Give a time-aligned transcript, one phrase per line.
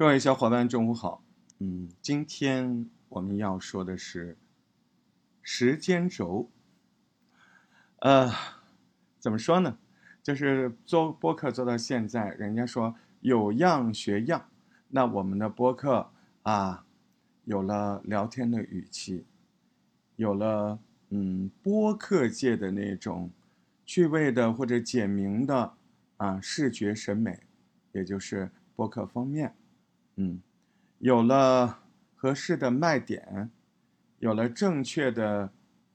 [0.00, 1.22] 各位小伙伴，中午好。
[1.58, 4.34] 嗯，今天我们要说的是
[5.42, 6.48] 时间轴。
[7.98, 8.32] 呃，
[9.18, 9.76] 怎么说呢？
[10.22, 14.48] 就是做播客做到现在，人家说有样学样。
[14.88, 16.10] 那我们的播客
[16.44, 16.86] 啊，
[17.44, 19.26] 有了聊天的语气，
[20.16, 20.78] 有了
[21.10, 23.30] 嗯播客界的那种
[23.84, 25.74] 趣味的或者简明的
[26.16, 27.40] 啊视觉审美，
[27.92, 29.54] 也就是播客封面。
[30.22, 30.42] 嗯，
[30.98, 31.80] 有了
[32.14, 33.50] 合适的卖点，
[34.18, 35.50] 有了正确的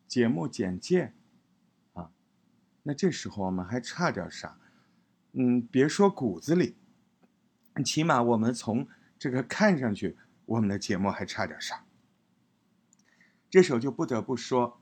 [0.08, 1.14] 节目简介，
[1.94, 2.10] 啊，
[2.82, 4.58] 那这时候我们还差点啥？
[5.34, 6.76] 嗯，别说骨子里，
[7.86, 8.88] 起码我们从
[9.20, 11.86] 这个看上去，我们的节目还差点啥？
[13.48, 14.82] 这时候就不得不说，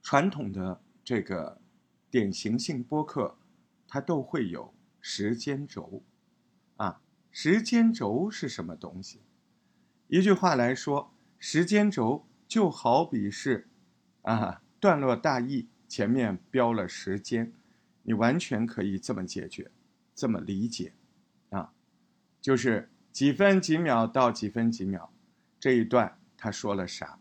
[0.00, 1.60] 传统的这个
[2.08, 3.36] 典型性播客，
[3.88, 6.04] 它都会有时间轴，
[6.76, 7.00] 啊。
[7.38, 9.20] 时间轴是什么东西？
[10.08, 13.68] 一句话来说，时间轴就好比是，
[14.22, 17.52] 啊，段落大意前面标了时间，
[18.04, 19.70] 你完全可以这么解决，
[20.14, 20.94] 这么理解，
[21.50, 21.74] 啊，
[22.40, 25.12] 就是几分几秒到几分几秒
[25.60, 27.18] 这一段他说了啥？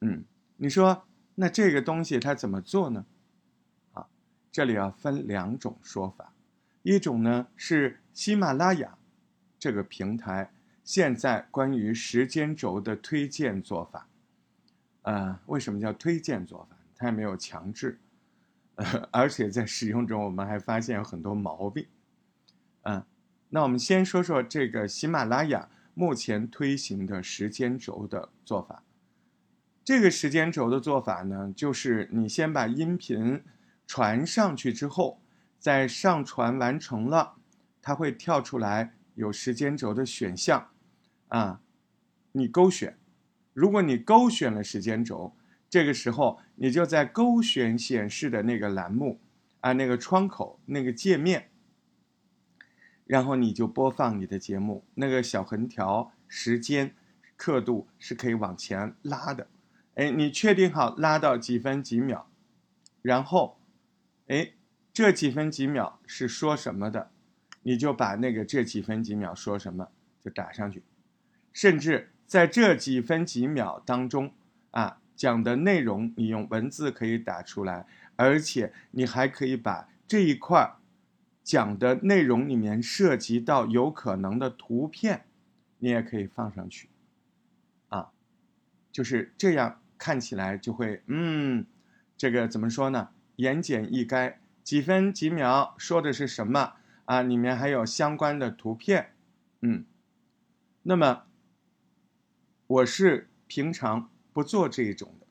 [0.00, 0.24] 嗯，
[0.56, 3.04] 你说那这个东西他怎么做呢？
[3.92, 4.08] 啊，
[4.50, 6.32] 这里要分两种说法，
[6.82, 8.96] 一种呢是喜马拉雅。
[9.60, 10.50] 这个平台
[10.82, 14.08] 现在关于时间轴的推荐做法，
[15.02, 16.76] 呃，为什么叫推荐做法？
[16.96, 17.98] 它也没有强制，
[18.76, 21.86] 呃，而且在使用中我们还发现有很多毛病，
[22.82, 23.04] 嗯，
[23.50, 28.82] 那我们先说说这个喜马拉雅目前推行的时间轴的做法。
[29.84, 33.42] 这个时间轴的做法呢，就是你先把音频
[33.86, 35.20] 传上去之后，
[35.58, 37.34] 在上传完成了，
[37.82, 38.94] 它会跳出来。
[39.20, 40.70] 有时间轴的选项，
[41.28, 41.60] 啊，
[42.32, 42.96] 你勾选。
[43.52, 45.36] 如果你勾选了时间轴，
[45.68, 49.20] 这个时候你就在勾选显示的那个栏目，
[49.60, 51.50] 啊，那个窗口那个界面，
[53.04, 54.86] 然后你就播放你的节目。
[54.94, 56.94] 那个小横条时间
[57.36, 59.48] 刻度是可以往前拉的。
[59.96, 62.30] 哎，你确定好拉到几分几秒，
[63.02, 63.60] 然后，
[64.28, 64.52] 哎，
[64.94, 67.10] 这几分几秒是说什么的？
[67.62, 69.88] 你就把那个这几分几秒说什么
[70.20, 70.82] 就打上去，
[71.52, 74.32] 甚至在这几分几秒当中
[74.70, 80.76] 啊讲的内容，你用文字可以打出来，而且你还可以把这一块
[81.42, 85.24] 讲的内容里面涉及到有可能的图片，
[85.78, 86.88] 你也可以放上去，
[87.88, 88.10] 啊，
[88.90, 91.66] 就是这样看起来就会嗯，
[92.16, 93.10] 这个怎么说呢？
[93.36, 96.74] 言简意赅，几分几秒说的是什么？
[97.10, 99.14] 啊，里面还有相关的图片，
[99.62, 99.84] 嗯，
[100.84, 101.24] 那么
[102.68, 105.26] 我是平常不做这一种的，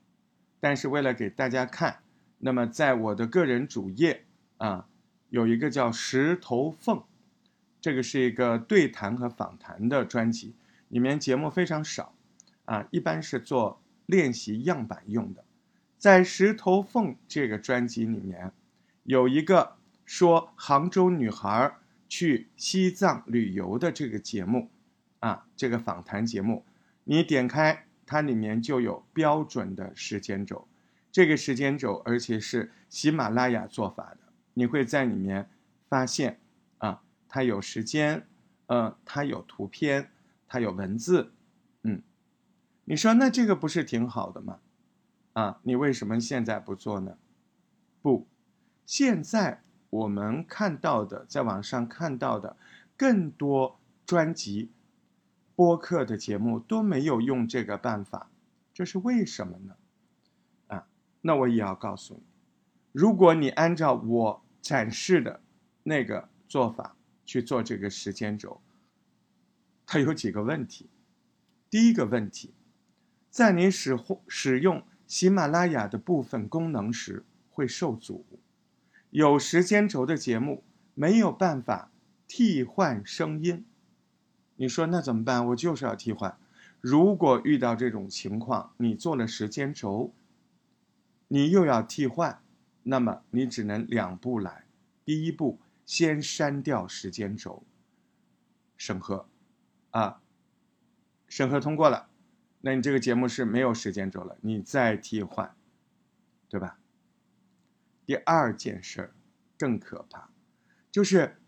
[0.60, 2.00] 但是为了给大家看，
[2.40, 4.26] 那么在我的个人主页
[4.58, 4.90] 啊，
[5.30, 7.02] 有一个叫石头缝，
[7.80, 10.54] 这个是一个对谈和访谈的专辑，
[10.90, 12.14] 里面节目非常少，
[12.66, 15.46] 啊，一般是做练习样板用的，
[15.98, 18.52] 在石头缝这个专辑里面
[19.06, 19.79] 有一个。
[20.10, 21.78] 说杭州女孩
[22.08, 24.72] 去西藏旅游的这个节目，
[25.20, 26.66] 啊，这个访谈节目，
[27.04, 30.68] 你点开它里面就有标准的时间轴，
[31.12, 35.48] 这个时间轴而且是喜马拉雅做法的，你会在里面
[35.88, 36.40] 发现，
[36.80, 38.26] 啊，它有时间，
[38.66, 40.10] 嗯，它有图片，
[40.48, 41.34] 它有文字，
[41.84, 42.02] 嗯，
[42.86, 44.58] 你说那这个不是挺好的吗？
[45.34, 47.16] 啊，你为什么现在不做呢？
[48.02, 48.28] 不，
[48.88, 49.62] 现在。
[49.90, 52.56] 我们看到的，在网上看到的
[52.96, 54.70] 更多专辑、
[55.56, 58.30] 播客的节目都没有用这个办法，
[58.74, 59.76] 这是为什么呢？
[60.68, 60.88] 啊，
[61.22, 62.22] 那我也要告诉你，
[62.92, 65.42] 如果你按照我展示的
[65.84, 66.96] 那个做法
[67.26, 68.62] 去做这个时间轴，
[69.86, 70.88] 它有几个问题。
[71.70, 72.54] 第一个问题，
[73.30, 73.98] 在你使
[74.28, 78.24] 使用喜马拉雅的部分功能时会受阻。
[79.10, 80.64] 有时间轴的节目
[80.94, 81.92] 没有办法
[82.28, 83.66] 替换声音，
[84.56, 85.48] 你说那怎么办？
[85.48, 86.38] 我就是要替换。
[86.80, 90.14] 如果遇到这种情况，你做了时间轴，
[91.28, 92.42] 你又要替换，
[92.84, 94.66] 那么你只能两步来。
[95.04, 97.64] 第一步，先删掉时间轴，
[98.78, 99.28] 审核，
[99.90, 100.22] 啊，
[101.28, 102.08] 审核通过了，
[102.62, 105.56] 那你这个节目是没有时间轴了，你再替换，
[106.48, 106.78] 对吧？
[108.10, 109.14] 第二件事儿
[109.56, 110.32] 更可怕，
[110.92, 111.40] 就是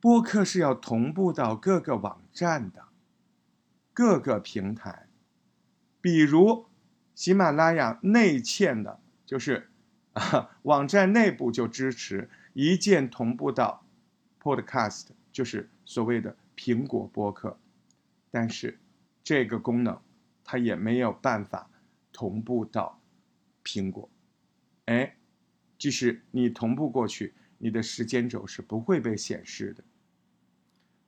[0.00, 2.88] 播客是要同步到各个网站的，
[3.94, 5.06] 各个平台，
[6.02, 6.66] 比如
[7.14, 9.70] 喜马拉雅内嵌的，就是
[10.12, 13.82] 啊，网站内部就支持一键同步到
[14.42, 17.58] Podcast，就是所谓的苹果播客，
[18.30, 18.78] 但是
[19.24, 19.98] 这个功能
[20.44, 21.70] 它也没有办法
[22.12, 23.00] 同步到
[23.64, 24.06] 苹果，
[24.84, 25.16] 哎。
[25.80, 29.82] 即使你同步过去，你的时间轴是不会被显示的。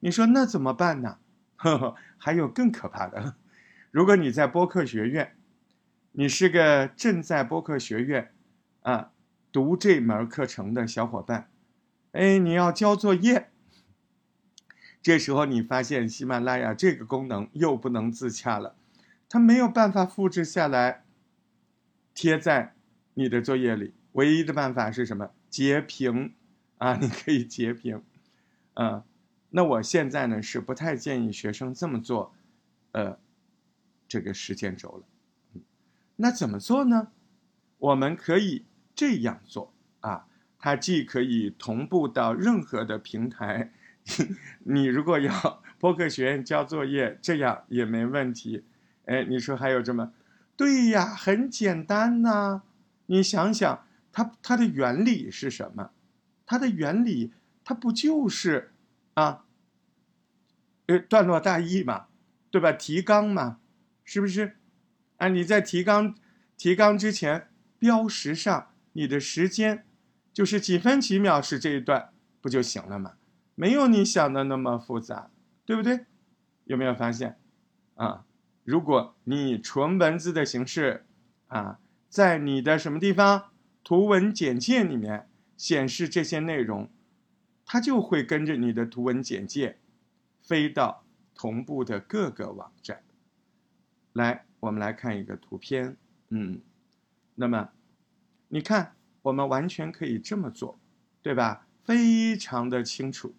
[0.01, 1.19] 你说那怎么办呢？
[1.57, 3.37] 呵呵，还有更可怕的。
[3.91, 5.37] 如果你在播客学院，
[6.13, 8.33] 你是个正在播客学院
[8.81, 9.13] 啊
[9.53, 11.51] 读这门课程的小伙伴，
[12.13, 13.51] 哎，你要交作业。
[15.03, 18.75] 这时候你发现喜马拉雅这个功能又不能自洽了，
[19.29, 21.05] 它没有办法复制下来，
[22.15, 22.75] 贴在
[23.13, 23.93] 你的作业里。
[24.13, 25.31] 唯一的办法是什么？
[25.49, 26.35] 截屏
[26.79, 28.03] 啊， 你可以截屏，
[28.75, 29.03] 嗯，
[29.51, 32.35] 那我现在呢是不太建议学生这么做，
[32.93, 33.19] 呃，
[34.09, 35.63] 这个时间轴了。
[36.17, 37.09] 那怎么做呢？
[37.79, 38.65] 我们可以
[38.95, 40.27] 这样做啊，
[40.59, 43.73] 它既可以同步到任何的平台，
[44.65, 48.65] 你如果要 播客学院交作业，这样也没问题。
[49.07, 50.13] 哎，你说还有这么？
[50.57, 52.63] 对呀，很简单呐，
[53.07, 53.85] 你想想。
[54.13, 55.91] 它它的原理是什么？
[56.45, 57.33] 它的原理，
[57.65, 58.73] 它不就是
[59.15, 59.45] 啊，
[60.87, 62.09] 呃，段落大意嘛，
[62.51, 62.73] 对吧？
[62.73, 63.59] 提纲嘛，
[64.05, 64.59] 是不是？
[65.17, 66.15] 啊，你在提纲
[66.57, 67.49] 提纲之前
[67.79, 69.87] 标识上你的时间，
[70.33, 73.15] 就是几分几秒是这一段，不就行了吗？
[73.55, 75.31] 没有你想的那么复杂，
[75.65, 76.07] 对不对？
[76.65, 77.39] 有没有发现？
[77.95, 78.25] 啊，
[78.65, 81.07] 如果你纯文字的形式
[81.47, 81.79] 啊，
[82.09, 83.52] 在你的什么地方？
[83.85, 86.89] 图文简介里面显示这些内容，
[87.67, 89.79] 它就会跟着你的图文简介
[90.41, 93.03] 飞到同步的各个网站。
[94.13, 95.97] 来，我们来看一个图片，
[96.29, 96.61] 嗯，
[97.35, 97.71] 那么
[98.49, 100.79] 你看，我们完全可以这么做，
[101.23, 101.67] 对吧？
[101.83, 103.35] 非常的清楚，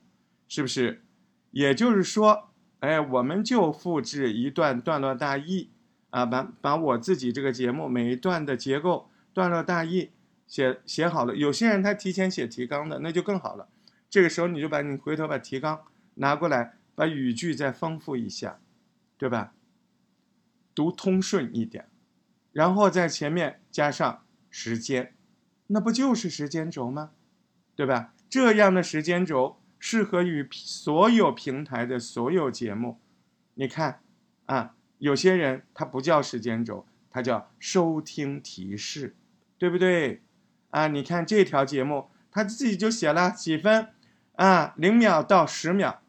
[0.48, 1.04] 是不是？
[1.52, 2.50] 也就是说，
[2.80, 5.70] 哎，我们就复制一段段落大意
[6.10, 10.12] 啊，把把我自己这个节目每一段的结构、段落大意。
[10.48, 13.70] 写写好了，有些人他提前写提纲的，那就更好了。
[14.10, 15.84] 这个时候你就把你回头把提纲
[16.16, 18.60] 拿过来，把语句再丰富一下，
[19.18, 19.54] 对吧？
[20.76, 21.88] 读通顺一点，
[22.52, 25.16] 然后在前面加上时间，
[25.68, 27.12] 那不就是时间轴吗？
[27.76, 28.14] 对吧？
[28.30, 33.00] 这样的时间轴适合于所有平台的所有节目。
[33.56, 34.02] 你看
[34.46, 39.16] 啊，有些人他不叫时间轴，他叫收听提示，
[39.58, 40.22] 对不对？
[40.74, 43.90] 啊，你看这条节目，他自己就写了几分，
[44.38, 46.02] 啊，零秒到十秒，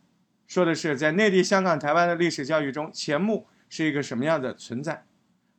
[0.47, 5.05] 说的是在内地、香港、台湾的历史教育中，钱穆是一个什么样的存在，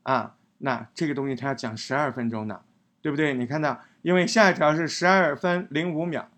[0.02, 2.62] 啊，那这个东西他要讲十二分钟呢，
[3.00, 3.36] 对不对？
[3.36, 6.31] 你看到，因为下一条是十二分零五秒，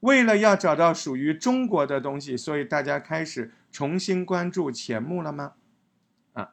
[0.00, 5.52] 为了要找到属于中国的东西，所以大家开始重新关注钱穆了吗？
[6.32, 6.52] 啊，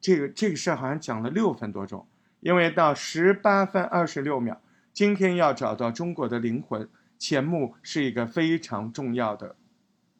[0.00, 2.08] 这个这个事儿好像讲了六分多钟，
[2.40, 4.60] 因为到十八分二十六秒。
[5.00, 6.86] 今天要找到中国的灵魂，
[7.18, 9.56] 钱穆是一个非常重要的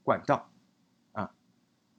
[0.03, 0.51] 管道，
[1.13, 1.35] 啊，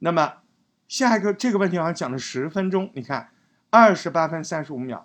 [0.00, 0.42] 那么
[0.88, 3.30] 下一个这个问题好像讲了十分钟，你看
[3.70, 5.04] 二十八分三十五秒，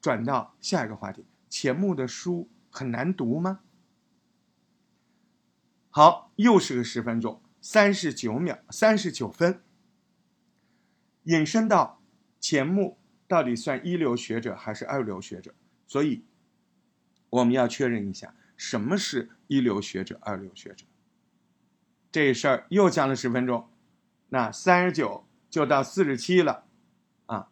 [0.00, 3.60] 转到下一个话题，钱穆的书很难读吗？
[5.90, 9.60] 好，又是个十分钟，三十九秒，三十九分，
[11.24, 12.00] 引申到
[12.40, 12.96] 钱穆
[13.28, 15.54] 到底算一流学者还是二流学者？
[15.86, 16.24] 所以。
[17.30, 20.84] 我们要确认一下什么是一流学者、二流学者。
[22.12, 23.68] 这事儿又讲了十分钟，
[24.30, 26.64] 那三十九就到四十七了，
[27.26, 27.48] 啊，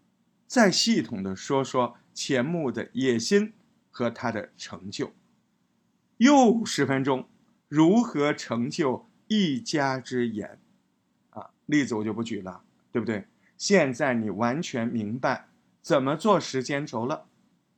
[0.46, 3.52] 再系统的说说钱穆的野心
[3.90, 5.12] 和他的成就，
[6.16, 7.28] 又十分钟，
[7.68, 10.58] 如何成就一家之言，
[11.30, 13.26] 啊，例子我就不举了，对不对？
[13.56, 15.48] 现在你完全明白
[15.82, 17.26] 怎么做时间轴了，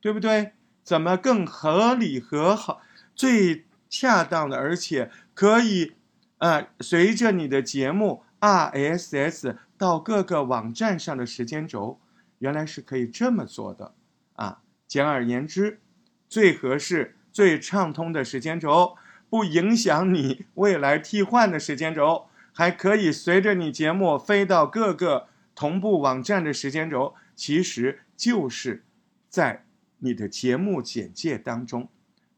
[0.01, 0.53] 对不对？
[0.83, 2.81] 怎么更合理和好、
[3.15, 5.93] 最恰当的，而且可以，
[6.39, 12.01] 呃，随着你的节目 RSS 到各个网站上的时间轴，
[12.39, 13.95] 原来是可以这么做的
[14.35, 14.61] 啊！
[14.87, 15.81] 简而言之，
[16.29, 18.97] 最合适、最畅通的时间轴，
[19.29, 28.85] 不影响你未来替换的时间轴，还可以随着你节目飞到各个同步网站的时间轴，其实就是
[29.29, 29.65] 在。
[30.01, 31.89] 你的节目简介当中，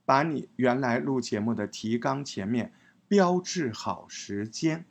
[0.04, 2.72] 把你原来录节目的提纲前面
[3.08, 4.84] 标志好时间，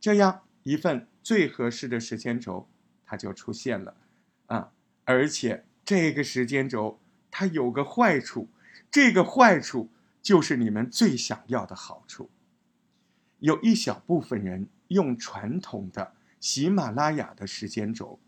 [0.00, 2.68] 这样一份最合适的时间轴
[3.04, 3.96] 它就出现了
[4.46, 4.72] 啊！
[5.04, 8.48] 而且这个时间轴它有个坏处，
[8.90, 9.90] 这个坏处
[10.22, 12.30] 就是你们最想要的好处。
[13.38, 18.20] 有一小部分人用传统的喜马拉雅的时间轴，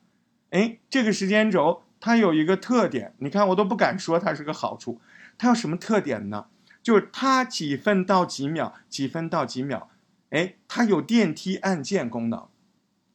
[0.50, 5.00] 哎，这个时间轴它有一个特点，你看我都不敢说它是个好处，
[5.38, 6.47] 它有什么特点呢？
[6.82, 9.88] 就是它几分到几秒，几分到几秒，
[10.30, 12.49] 哎，它有电梯按键功能，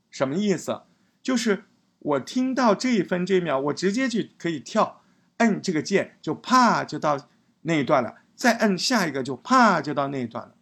[0.10, 0.84] 什么意思？
[1.22, 1.65] 就是
[2.00, 5.01] 我听到这一分这一秒，我直接就可以跳，
[5.39, 7.27] 摁这个键就啪就到
[7.63, 10.56] 那一段了，再摁下一个就啪就到那一段了。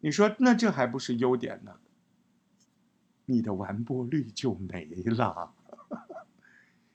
[0.00, 1.76] 你说那这还不是优点呢？
[3.26, 5.52] 你的完播率就没了。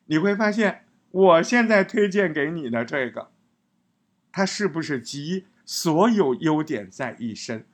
[0.05, 3.29] 你会发现，我现在推荐给你的这个。
[4.31, 7.65] 它是不是集所有优点在一身？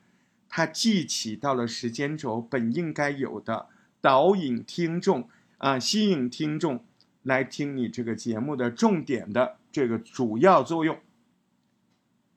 [0.49, 3.67] 它既起到了时间轴本应该有的
[4.01, 6.83] 导引听众啊，吸引听众
[7.23, 10.97] 来听你这个节目的重点的这个主要作用。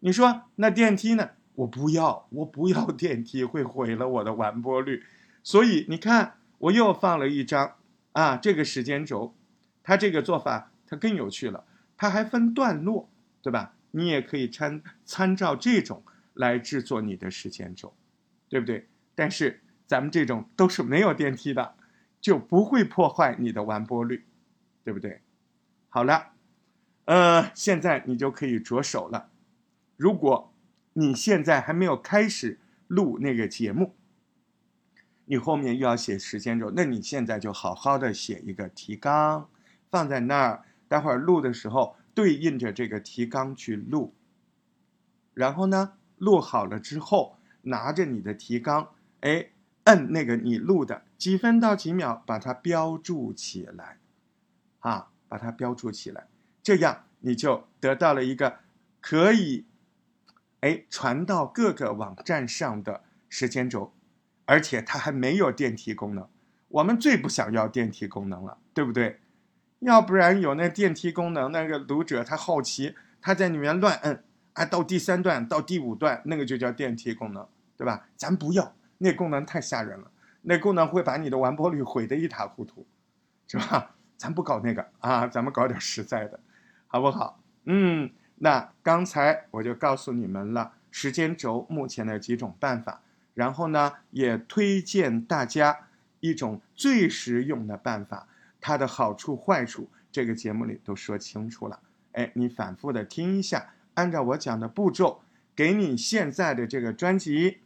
[0.01, 1.31] 你说那电梯呢？
[1.55, 5.03] 我不要，我不要 电梯，会毁了我的完播率。
[5.43, 7.75] 所以你看，我又放了一张
[8.13, 9.35] 啊，这个时间轴，
[9.83, 11.65] 它这个做法它更有趣了，
[11.97, 13.09] 它还分段落，
[13.43, 13.75] 对吧？
[13.91, 16.03] 你也可以参参照这种
[16.35, 17.93] 来制作你的时间轴，
[18.49, 18.89] 对不对？
[19.15, 21.75] 但是咱们这种都是没有电梯的，
[22.21, 24.25] 就不会破坏你的完播率，
[24.83, 25.21] 对不对？
[25.91, 26.31] 好了，
[27.05, 29.29] 呃，现在你就可以着手了。
[29.99, 30.55] 如果
[30.95, 33.95] 你现在还没有开始录那个节目，
[35.27, 39.49] 你后面又要写时间轴，那你现在就好好的写一个提纲，
[39.93, 41.95] 放在那儿，待会儿录的时候。
[42.15, 44.13] 对应着这个提纲去录，
[45.33, 49.47] 然后呢，录好了之后，拿着你的提纲，哎，
[49.85, 53.97] 摁那个你录的几分到几秒，把它标注起来，
[54.81, 56.29] 啊，把它标注起来，
[56.63, 58.59] 这样你就得到了一个
[59.01, 59.65] 可以，
[60.61, 63.95] 哎，传到各个网站上的时间轴，
[64.45, 66.29] 而且它还没有电梯功能，
[66.69, 69.21] 我们最不想要电梯功能了，对不对？
[69.83, 74.23] 要不然有那电梯功能，那个读者他好奇，他在里面乱摁，
[74.53, 77.45] 啊，到第三段到第五段，那个就叫电梯功能，
[77.77, 78.07] 对吧？
[78.17, 80.09] 咱不要那功能太吓人了，
[80.43, 82.87] 那功能会把你的完播率毁得一塌糊涂，
[83.49, 83.91] 是吧？
[84.17, 86.39] 咱不搞那个啊，咱们搞点实在的，
[86.87, 87.41] 好不好？
[87.65, 93.01] 嗯，那刚才我就告诉你们了时间轴目前的几种办法，
[93.35, 95.89] 然后呢，也推荐大家
[96.21, 98.29] 一种最实用的办法。
[98.63, 101.81] 它的好处坏处，这个节目里都说清楚了。
[102.13, 105.21] 哎，你反复的听一下，按照我讲的步骤，
[105.57, 107.59] 给你现在的这个专辑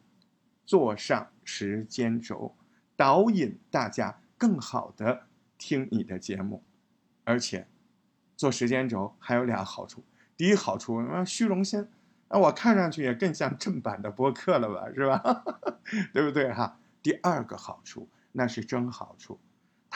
[0.65, 2.57] 做上时间轴，
[2.97, 5.27] 导引大家更好的
[5.59, 6.65] 听你的节目。
[7.25, 7.67] 而且，
[8.37, 10.03] 做时间轴还有俩好处：
[10.35, 11.87] 第一好处，啊，虚荣心，
[12.31, 15.45] 那我看上去也更像正版的播客了吧，是吧？
[16.15, 16.79] 对不对哈？
[17.03, 19.39] 第二个好处，那是真好处。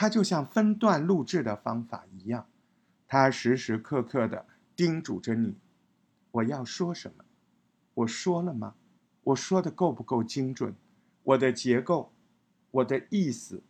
[0.01, 2.47] 它就像分段录制的方法一样，
[3.07, 5.53] 它时时刻刻的叮嘱着你，
[6.31, 7.23] 我要说什么，
[7.93, 8.73] 我说了吗？
[9.25, 10.73] 我说的够不够精准？
[11.21, 12.11] 我的结构，
[12.71, 13.61] 我的意思。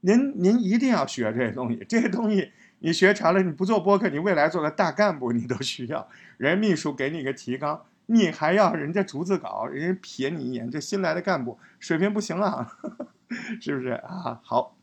[0.00, 6.08] 您您一定要学这些东西，这些东西你学长了，你不做播客，你未来做个大干部你都需要。
[6.38, 12.78] 人秘书给你个提纲，你还要人家逐字稿，人家瞥你一眼，这新来的干部水平不行啊，
[13.60, 14.40] 是不是啊？
[14.42, 14.74] 好。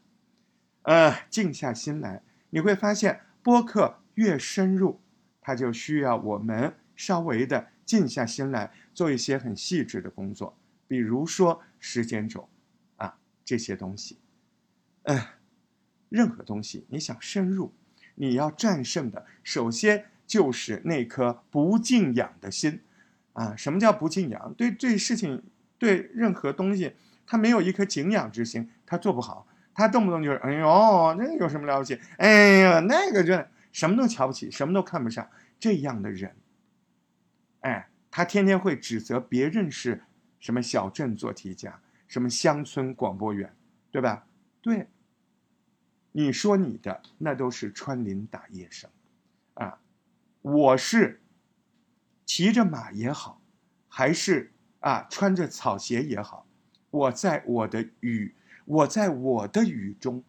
[0.89, 5.00] 呃，静下心来，你会发现播客越深入，
[5.39, 12.50] 它就需要我们稍微的静下心来做一些很细致的工作，比如说时间轴，
[12.98, 14.17] 啊，这些东西，
[15.03, 15.22] 嗯，
[16.10, 17.72] 任何东西你想深入，
[18.15, 22.81] 你要战胜的，首先就是那颗不敬仰的心，
[23.34, 24.55] 啊，什么叫不敬仰？
[24.55, 25.43] 对这事情，
[25.77, 26.96] 对任何东西，
[27.27, 29.46] 他没有一颗敬仰之心，他做不好。
[29.79, 31.98] 他动不动就是，哎呦，那有什么了不起？
[32.17, 33.33] 哎呀，那个就
[33.71, 35.25] 什么都瞧不起，什么都看不上，
[35.57, 36.36] 这样的人，
[37.62, 40.03] 哎，他天天会指责别人是
[40.38, 43.55] 什么小镇做题家，什么乡村广播员，
[43.89, 44.27] 对吧？
[44.62, 44.89] 对，
[46.12, 48.89] 你说你的那都是穿林打叶声，
[49.53, 49.79] 啊，
[50.41, 51.21] 我是
[52.25, 53.39] 骑着马也好，
[53.88, 56.45] 还是啊穿着草鞋也好，
[56.89, 58.36] 我在我的语。
[58.70, 60.24] 我在我的雨中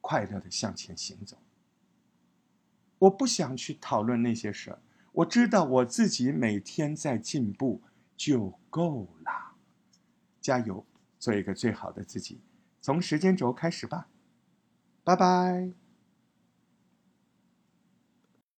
[0.00, 1.38] 快乐的向前行走。
[2.98, 7.80] 我不想去讨论那些事儿，我知道我自己每天在进步
[8.16, 9.54] 就够了。
[10.40, 10.84] 加油，
[11.20, 12.40] 做一个最好的自己，
[12.80, 14.08] 从时间轴开始吧。
[15.04, 15.83] 拜拜。